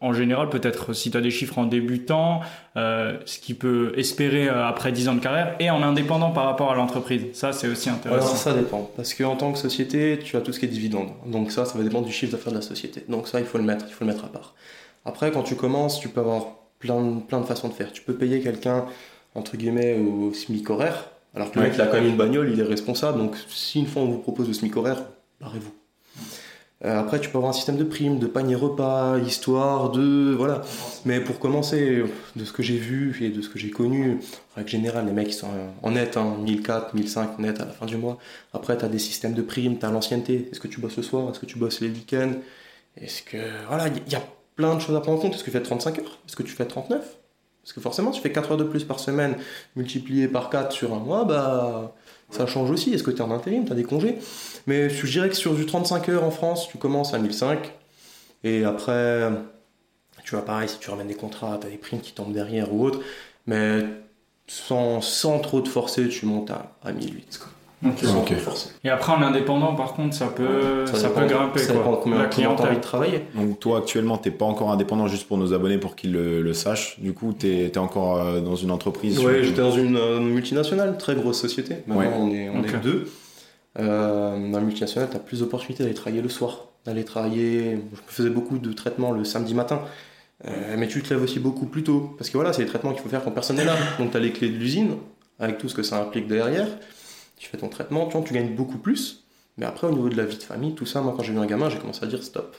[0.00, 2.42] en général, peut-être si tu as des chiffres en débutant,
[2.76, 6.76] ce qu'il peut espérer après 10 ans de carrière, et en indépendant par rapport à
[6.76, 7.22] l'entreprise?
[7.32, 8.36] Ça, c'est aussi Alors intéressant.
[8.36, 11.08] ça dépend, parce qu'en tant que société, tu as tout ce qui est dividende.
[11.26, 13.02] Donc ça, ça va dépendre du chiffre d'affaires de la société.
[13.08, 14.54] Donc ça, il faut le mettre, il faut le mettre à part.
[15.04, 16.46] Après, quand tu commences, tu peux avoir
[16.78, 17.92] plein, de- plein de façons de faire.
[17.92, 18.86] Tu peux payer quelqu'un,
[19.34, 22.50] entre guillemets, au SMIC horaire, alors que le mec, il a quand même une bagnole,
[22.52, 23.18] il est responsable.
[23.18, 25.02] Donc, si une fois on vous propose le SMIC horaire,
[25.40, 25.72] barrez-vous.
[26.84, 30.34] Euh, après, tu peux avoir un système de primes, de panier repas, histoire de.
[30.36, 30.60] Voilà.
[31.06, 32.04] Mais pour commencer,
[32.36, 34.18] de ce que j'ai vu et de ce que j'ai connu,
[34.52, 35.48] en règle générale, les mecs ils sont
[35.82, 38.18] en net, hein, 1004, 1005 net à la fin du mois.
[38.52, 40.48] Après, tu as des systèmes de primes, tu as l'ancienneté.
[40.52, 41.30] Est-ce que tu bosses le soir?
[41.30, 42.32] Est-ce que tu bosses les week-ends?
[43.00, 43.38] Est-ce que.
[43.68, 44.22] Voilà, il y a
[44.56, 45.34] plein de choses à prendre en compte.
[45.34, 46.18] Est-ce que tu fais 35 heures?
[46.26, 47.00] Est-ce que tu fais 39
[47.62, 49.36] Parce que forcément, si tu fais 4 heures de plus par semaine,
[49.76, 51.94] multiplié par 4 sur un mois, bah.
[52.30, 52.92] Ça change aussi.
[52.92, 53.64] Est-ce que tu es en intérim?
[53.64, 54.18] Tu as des congés?
[54.66, 57.72] Mais je dirais que sur du 35 heures en France, tu commences à 1005.
[58.42, 59.30] Et après,
[60.24, 62.72] tu vois, pareil, si tu ramènes des contrats, tu as des primes qui tombent derrière
[62.72, 63.00] ou autre.
[63.46, 63.84] Mais
[64.46, 67.38] sans, sans trop te forcer, tu montes à, à 1008.
[67.38, 67.48] Quoi.
[67.96, 68.24] Sans.
[68.84, 71.58] Et après, en indépendant, par contre, ça peut, ça, dépend- peut grimper.
[71.60, 71.82] Ça quoi.
[71.82, 72.80] dépend de combien La de clients tu as envie clientèle.
[72.80, 73.22] de travailler.
[73.34, 76.52] Donc toi actuellement t'es pas encore indépendant juste pour nos abonnés pour qu'ils le, le
[76.54, 76.98] sachent.
[77.00, 79.18] Du coup t'es es encore euh, dans une entreprise.
[79.18, 81.76] Sur- j'étais dans une euh, multinationale, très grosse société.
[81.86, 82.10] Maintenant, Ouais.
[82.18, 83.06] on est, on est deux.
[83.78, 87.78] Euh, dans la multinationale, tu as plus d'opportunités d'aller travailler le soir, d'aller travailler.
[87.92, 89.80] Je faisais beaucoup de traitements le samedi matin.
[90.46, 92.14] Euh, mais tu te lèves aussi beaucoup plus tôt.
[92.18, 93.74] Parce que voilà, c'est les traitements qu'il faut faire quand personne n'est là.
[93.98, 94.96] Donc tu as les clés de l'usine,
[95.38, 96.66] avec tout ce que ça implique derrière.
[97.44, 99.22] Tu fais ton traitement, tu, gagnes beaucoup plus.
[99.58, 101.36] Mais après, au niveau de la vie de famille, tout ça, moi, quand j'ai eu
[101.36, 102.56] un gamin, j'ai commencé à dire stop.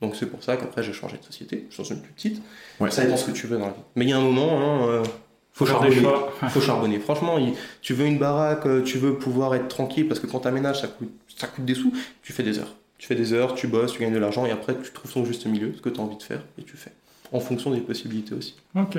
[0.00, 1.66] Donc c'est pour ça qu'après, j'ai changé de société.
[1.68, 2.40] Je suis dans une plus petite.
[2.78, 2.92] Ouais.
[2.92, 3.80] Ça dépend ce que tu veux dans la vie.
[3.96, 5.04] Mais il y a un moment, hein, euh,
[5.52, 6.08] faut des charbonner.
[6.50, 7.00] faut charbonner.
[7.00, 10.38] Franchement, il- tu veux une baraque, euh, tu veux pouvoir être tranquille parce que quand
[10.38, 11.92] t'aménages, ça coûte, ça coûte des sous.
[12.22, 12.76] Tu fais des heures.
[12.98, 15.24] Tu fais des heures, tu bosses, tu gagnes de l'argent et après tu trouves ton
[15.24, 16.92] juste milieu, ce que tu as envie de faire et tu fais.
[17.32, 18.54] En fonction des possibilités aussi.
[18.76, 18.96] Ok.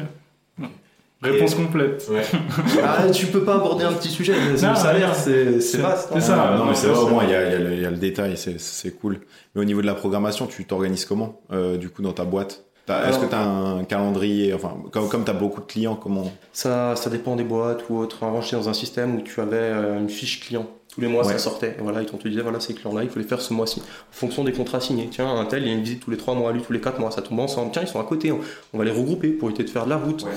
[1.21, 2.09] Réponse complète.
[2.83, 5.59] ah, tu peux pas aborder un petit sujet, mais Non, le salaire, ouais.
[5.61, 6.09] c'est vaste.
[6.11, 6.15] hein.
[6.15, 6.51] c'est ça.
[6.53, 7.81] Ah, non, mais c'est vrai, au moins, il y a, il y a le, il
[7.81, 9.19] y a le détail, c'est- cool.
[9.53, 12.65] Mais au niveau de la programmation, tu t'organises comment, euh, du coup, dans ta boîte?
[12.89, 16.29] Est-ce que tu as un calendrier Enfin, comme, comme tu as beaucoup de clients, comment?
[16.51, 18.23] Ça, ça dépend des boîtes ou autres.
[18.23, 20.67] Avant, j'étais dans un système où tu avais euh, une fiche client.
[20.93, 21.31] Tous les mois, Ouais.
[21.31, 21.77] ça sortait.
[21.79, 23.79] Et voilà, ils t'ont te disait, voilà, ces clients-là, il faut les faire ce mois-ci.
[23.79, 25.07] En fonction des contrats signés.
[25.09, 26.81] Tiens, un tel, il y a une visite tous les 3 mois, lui tous les
[26.81, 27.71] 4 mois, ça tombe ensemble.
[27.71, 28.39] Tiens, ils sont à côté, on,
[28.73, 30.23] on va les regrouper pour éviter de faire de la route.
[30.23, 30.31] Ouais.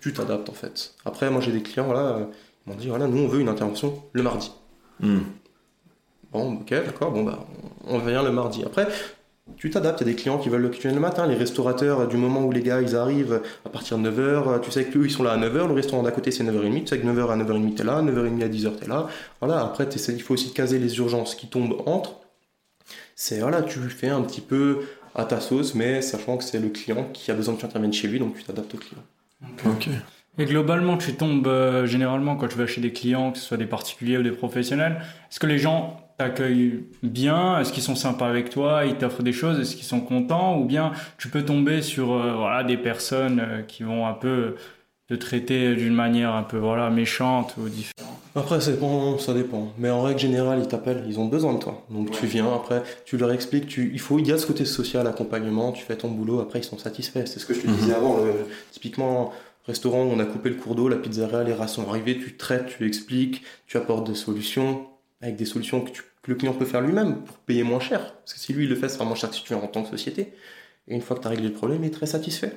[0.00, 0.94] Tu t'adaptes en fait.
[1.04, 2.24] Après, moi, j'ai des clients, voilà, euh,
[2.66, 4.52] ils m'ont dit, voilà, nous, on veut une intervention le mardi.
[5.00, 5.20] Hmm.
[6.32, 7.46] Bon, ok, d'accord, bon, bah,
[7.86, 8.62] on vient le mardi.
[8.64, 8.86] Après,
[9.56, 11.34] tu t'adaptes, il y a des clients qui veulent que tu viennes le matin, les
[11.34, 15.06] restaurateurs, du moment où les gars, ils arrivent à partir de 9h, tu sais qu'eux,
[15.06, 17.30] ils sont là à 9h, le restaurant d'à côté, c'est 9h30, tu sais que 9h
[17.30, 19.08] à 9h30, t'es là, 9h30 à 10h, t'es là.
[19.40, 22.16] Voilà, après, il faut aussi caser les urgences qui tombent entre.
[23.16, 24.80] C'est, voilà, tu fais un petit peu
[25.14, 27.92] à ta sauce, mais sachant que c'est le client qui a besoin que tu interviennes
[27.92, 29.02] chez lui, donc tu t'adaptes au client.
[29.64, 29.88] Ok.
[30.38, 33.56] Et globalement, tu tombes euh, généralement quand tu vas chez des clients, que ce soit
[33.56, 35.02] des particuliers ou des professionnels.
[35.30, 37.58] Est-ce que les gens t'accueillent bien?
[37.58, 38.84] Est-ce qu'ils sont sympas avec toi?
[38.86, 39.60] Ils t'offrent des choses?
[39.60, 40.58] Est-ce qu'ils sont contents?
[40.58, 44.56] Ou bien tu peux tomber sur euh, voilà, des personnes euh, qui vont un peu
[45.08, 48.09] te traiter d'une manière un peu voilà, méchante ou différente?
[48.36, 49.72] Après, ça dépend, ça dépend.
[49.78, 51.84] Mais en règle générale, ils t'appellent, ils ont besoin de toi.
[51.90, 54.64] Donc tu viens, après, tu leur expliques, tu, il faut, il y a ce côté
[54.64, 57.26] social, accompagnement, tu fais ton boulot, après ils sont satisfaits.
[57.26, 57.76] C'est ce que je te Mhm.
[57.76, 58.18] disais avant.
[58.18, 58.32] le-
[58.70, 59.32] typiquement,
[59.66, 62.36] restaurant où on a coupé le cours d'eau, la pizzeria, les rats sont arrivés, tu
[62.36, 64.86] traites, tu expliques, tu apportes des solutions,
[65.20, 68.14] avec des solutions que, tu- que le client peut faire lui-même pour payer moins cher.
[68.14, 69.62] Parce que si lui il le fait, ça sera moins cher que si tu viens
[69.62, 70.32] en tant que société.
[70.86, 72.52] Et une fois que tu as réglé le problème, il est très satisfait.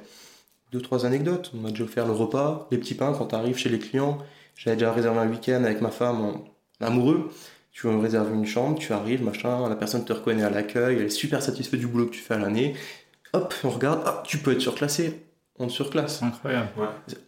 [0.71, 1.51] Deux, trois anecdotes.
[1.55, 4.17] On m'a déjà offert le repas, les petits pains quand tu arrives chez les clients.
[4.55, 6.43] J'avais déjà réservé un week-end avec ma femme en
[6.79, 7.29] amoureux.
[7.71, 11.09] Tu réserves une chambre, tu arrives, machin, la personne te reconnaît à l'accueil, elle est
[11.09, 12.75] super satisfaite du boulot que tu fais à l'année.
[13.33, 15.23] Hop, on regarde, ah, tu peux être surclassé,
[15.57, 16.21] on te surclasse.
[16.21, 16.69] Incroyable.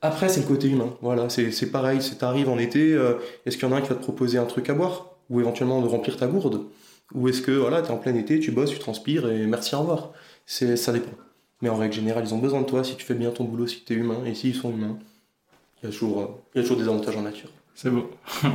[0.01, 0.95] Après, c'est le côté humain.
[1.01, 2.01] Voilà, c'est c'est pareil.
[2.01, 4.37] C'est t'arrives en été, euh, est-ce qu'il y en a un qui va te proposer
[4.37, 5.17] un truc à boire?
[5.31, 6.65] Ou éventuellement de remplir ta gourde?
[7.13, 9.79] Ou est-ce que voilà, t'es en plein été, tu bosses, tu transpires et merci, au
[9.79, 10.11] revoir
[10.45, 11.11] C'est Ça dépend.
[11.61, 13.65] Mais en règle générale, ils ont besoin de toi si tu fais bien ton boulot,
[13.65, 14.23] si tu es humain.
[14.25, 14.99] Et s'ils sont humains,
[15.87, 17.49] il y, a toujours, il y a toujours des avantages en nature.
[17.77, 18.09] C'est beau.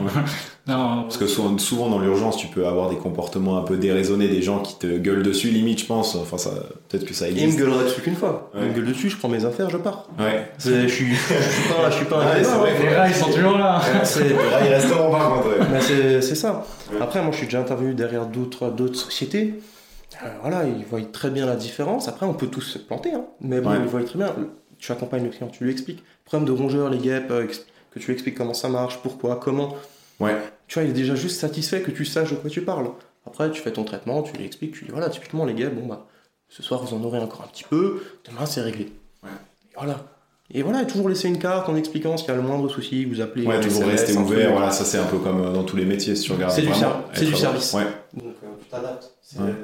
[0.67, 4.29] non, Parce que souvent, souvent dans l'urgence, tu peux avoir des comportements un peu déraisonnés,
[4.29, 6.15] des gens qui te gueulent dessus, limite, je pense.
[6.17, 6.51] Enfin, ça,
[6.89, 7.59] peut-être que ça Et il me existe.
[7.59, 8.51] gueulerait dessus qu'une fois.
[8.55, 8.67] Il Ouais.
[8.69, 10.09] me gueule dessus, je prends mes affaires, je pars.
[10.19, 10.51] Ouais.
[10.59, 12.71] Je suis, je suis pas, je suis pas un Ouais, vrai.
[12.71, 12.83] hein.
[12.83, 13.81] les rats, ils sont toujours là.
[14.05, 15.49] C'est- Ah, il resteront par contre.
[16.23, 16.65] c'est ça.
[16.91, 16.99] Ouais.
[17.03, 19.55] Après, moi, je suis déjà intervenu derrière d'autres d'autres sociétés.
[20.25, 22.09] Euh, voilà, ils voient très bien la différence.
[22.09, 23.25] Après, on peut tous se planter, hein.
[23.41, 23.77] mais bon, Ouais.
[23.83, 24.35] ils voient très bien.
[24.81, 26.03] Tu accompagnes le client, tu lui expliques.
[26.25, 27.47] Problème de rongeur, les guêpes, euh,
[27.91, 29.77] que tu lui expliques comment ça marche, pourquoi, comment.
[30.21, 30.37] Ouais.
[30.67, 32.89] Tu vois, il est déjà juste satisfait que tu saches de quoi tu parles.
[33.27, 35.75] Après, tu fais ton traitement, tu lui expliques, tu lui dis voilà, typiquement, les guêpes,
[35.75, 36.07] bon, bah,
[36.49, 38.91] ce soir, vous en aurez encore un petit peu, demain, c'est réglé.
[39.23, 39.29] Ouais.
[39.71, 40.05] Et voilà.
[40.53, 43.21] Et voilà, toujours laisser une carte en expliquant s'il y a le moindre souci, vous
[43.21, 43.47] appelez.
[43.47, 44.51] Ouais, euh, toujours SMS, rester ouvert.
[44.53, 46.53] Voilà, ça c'est un peu comme euh, dans tous les métiers, si tu regardes.
[46.53, 47.73] C'est du ser- du service.
[47.75, 47.85] Ouais.
[48.15, 49.13] Donc euh, tu t'adaptes.
[49.23, 49.55] C'est Ouais.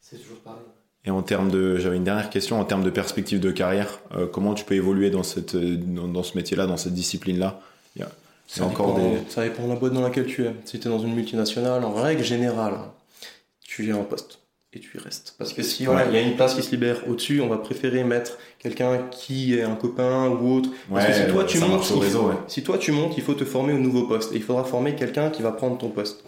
[0.00, 0.62] c'est toujours pareil.
[1.06, 4.00] Et en termes de, j'avais une dernière question en termes de perspective de carrière.
[4.16, 7.60] Euh, comment tu peux évoluer dans cette, dans, dans ce métier-là, dans cette discipline-là?
[8.48, 9.18] Ça encore dépend, des.
[9.28, 10.54] ça dépend de la boîte dans laquelle tu es.
[10.66, 12.74] Si tu es dans une multinationale, en règle générale,
[13.60, 14.38] tu es en poste
[14.72, 15.34] et tu y restes.
[15.36, 16.06] Parce que si voilà, Ouais.
[16.10, 19.54] il y a une place qui se libère au-dessus, on va préférer mettre quelqu'un qui
[19.58, 20.68] est un copain ou autre.
[20.92, 22.34] Parce que si toi tu montes, marche au il réseau, faut- ouais.
[22.46, 24.32] si toi tu montes, il faut te former au nouveau poste.
[24.32, 26.22] Et il faudra former quelqu'un qui va prendre ton poste.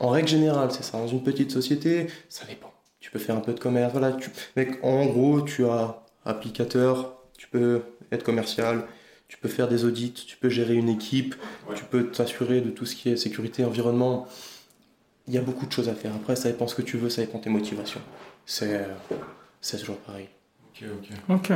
[0.00, 0.98] En règle générale, c'est ça.
[0.98, 2.72] Dans une petite société, ça dépend.
[3.14, 3.92] Tu peux faire un peu de commerce.
[3.92, 4.28] Voilà, tu...
[4.56, 8.86] Mec, en gros, tu as applicateur, tu peux être commercial,
[9.28, 11.36] tu peux faire des audits, tu peux gérer une équipe,
[11.68, 11.76] Ouais.
[11.76, 14.26] tu peux t'assurer de tout ce qui est sécurité, environnement.
[15.28, 16.12] Il y a beaucoup de choses à faire.
[16.12, 18.00] Après, ça dépend ce que tu veux, ça dépend tes motivations.
[18.46, 18.84] C'est
[19.60, 20.28] c'est toujours pareil.
[21.28, 21.52] Ok.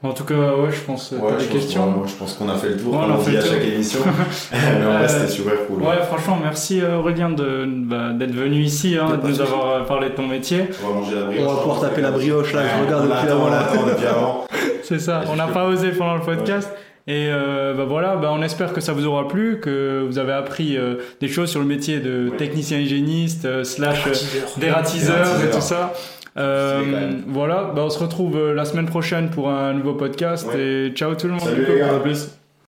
[0.00, 1.12] En tout cas, ouais, je pense.
[1.12, 2.98] euh, Ouais, t'as des questions ouais, moi, je pense qu'on a fait le tour, Ouais,
[3.00, 3.52] on comme a on fait dit le à tour.
[3.52, 4.00] chaque émission.
[4.52, 5.82] Mais en vrai, c'était super cool.
[5.82, 9.80] Ouais, franchement, merci euh, Aurélien de, bah, d'être venu ici, hein, De nous avoir euh,
[9.84, 10.66] parlé de ton métier.
[10.84, 11.42] On va manger la brioche.
[11.48, 13.58] On va pouvoir taper la brioche là, je regarde on depuis avant on là.
[13.72, 14.44] l'attend depuis avant.
[14.84, 16.70] C'est ça, on n'a pas osé pendant le podcast.
[17.10, 20.34] Et euh, bah voilà, bah on espère que ça vous aura plu, que vous avez
[20.34, 22.36] appris euh, des choses sur le métier de Ouais.
[22.36, 24.04] technicien hygiéniste, euh, slash
[24.58, 25.26] Dératiseur.
[25.42, 25.94] et tout ça.
[26.38, 30.60] Euh, voilà, bah on se retrouve euh, la semaine prochaine pour un nouveau podcast Ouais.
[30.60, 31.42] et ciao tout le monde.
[31.42, 31.72] Salut du coup.
[31.72, 32.37] les gars, à plus.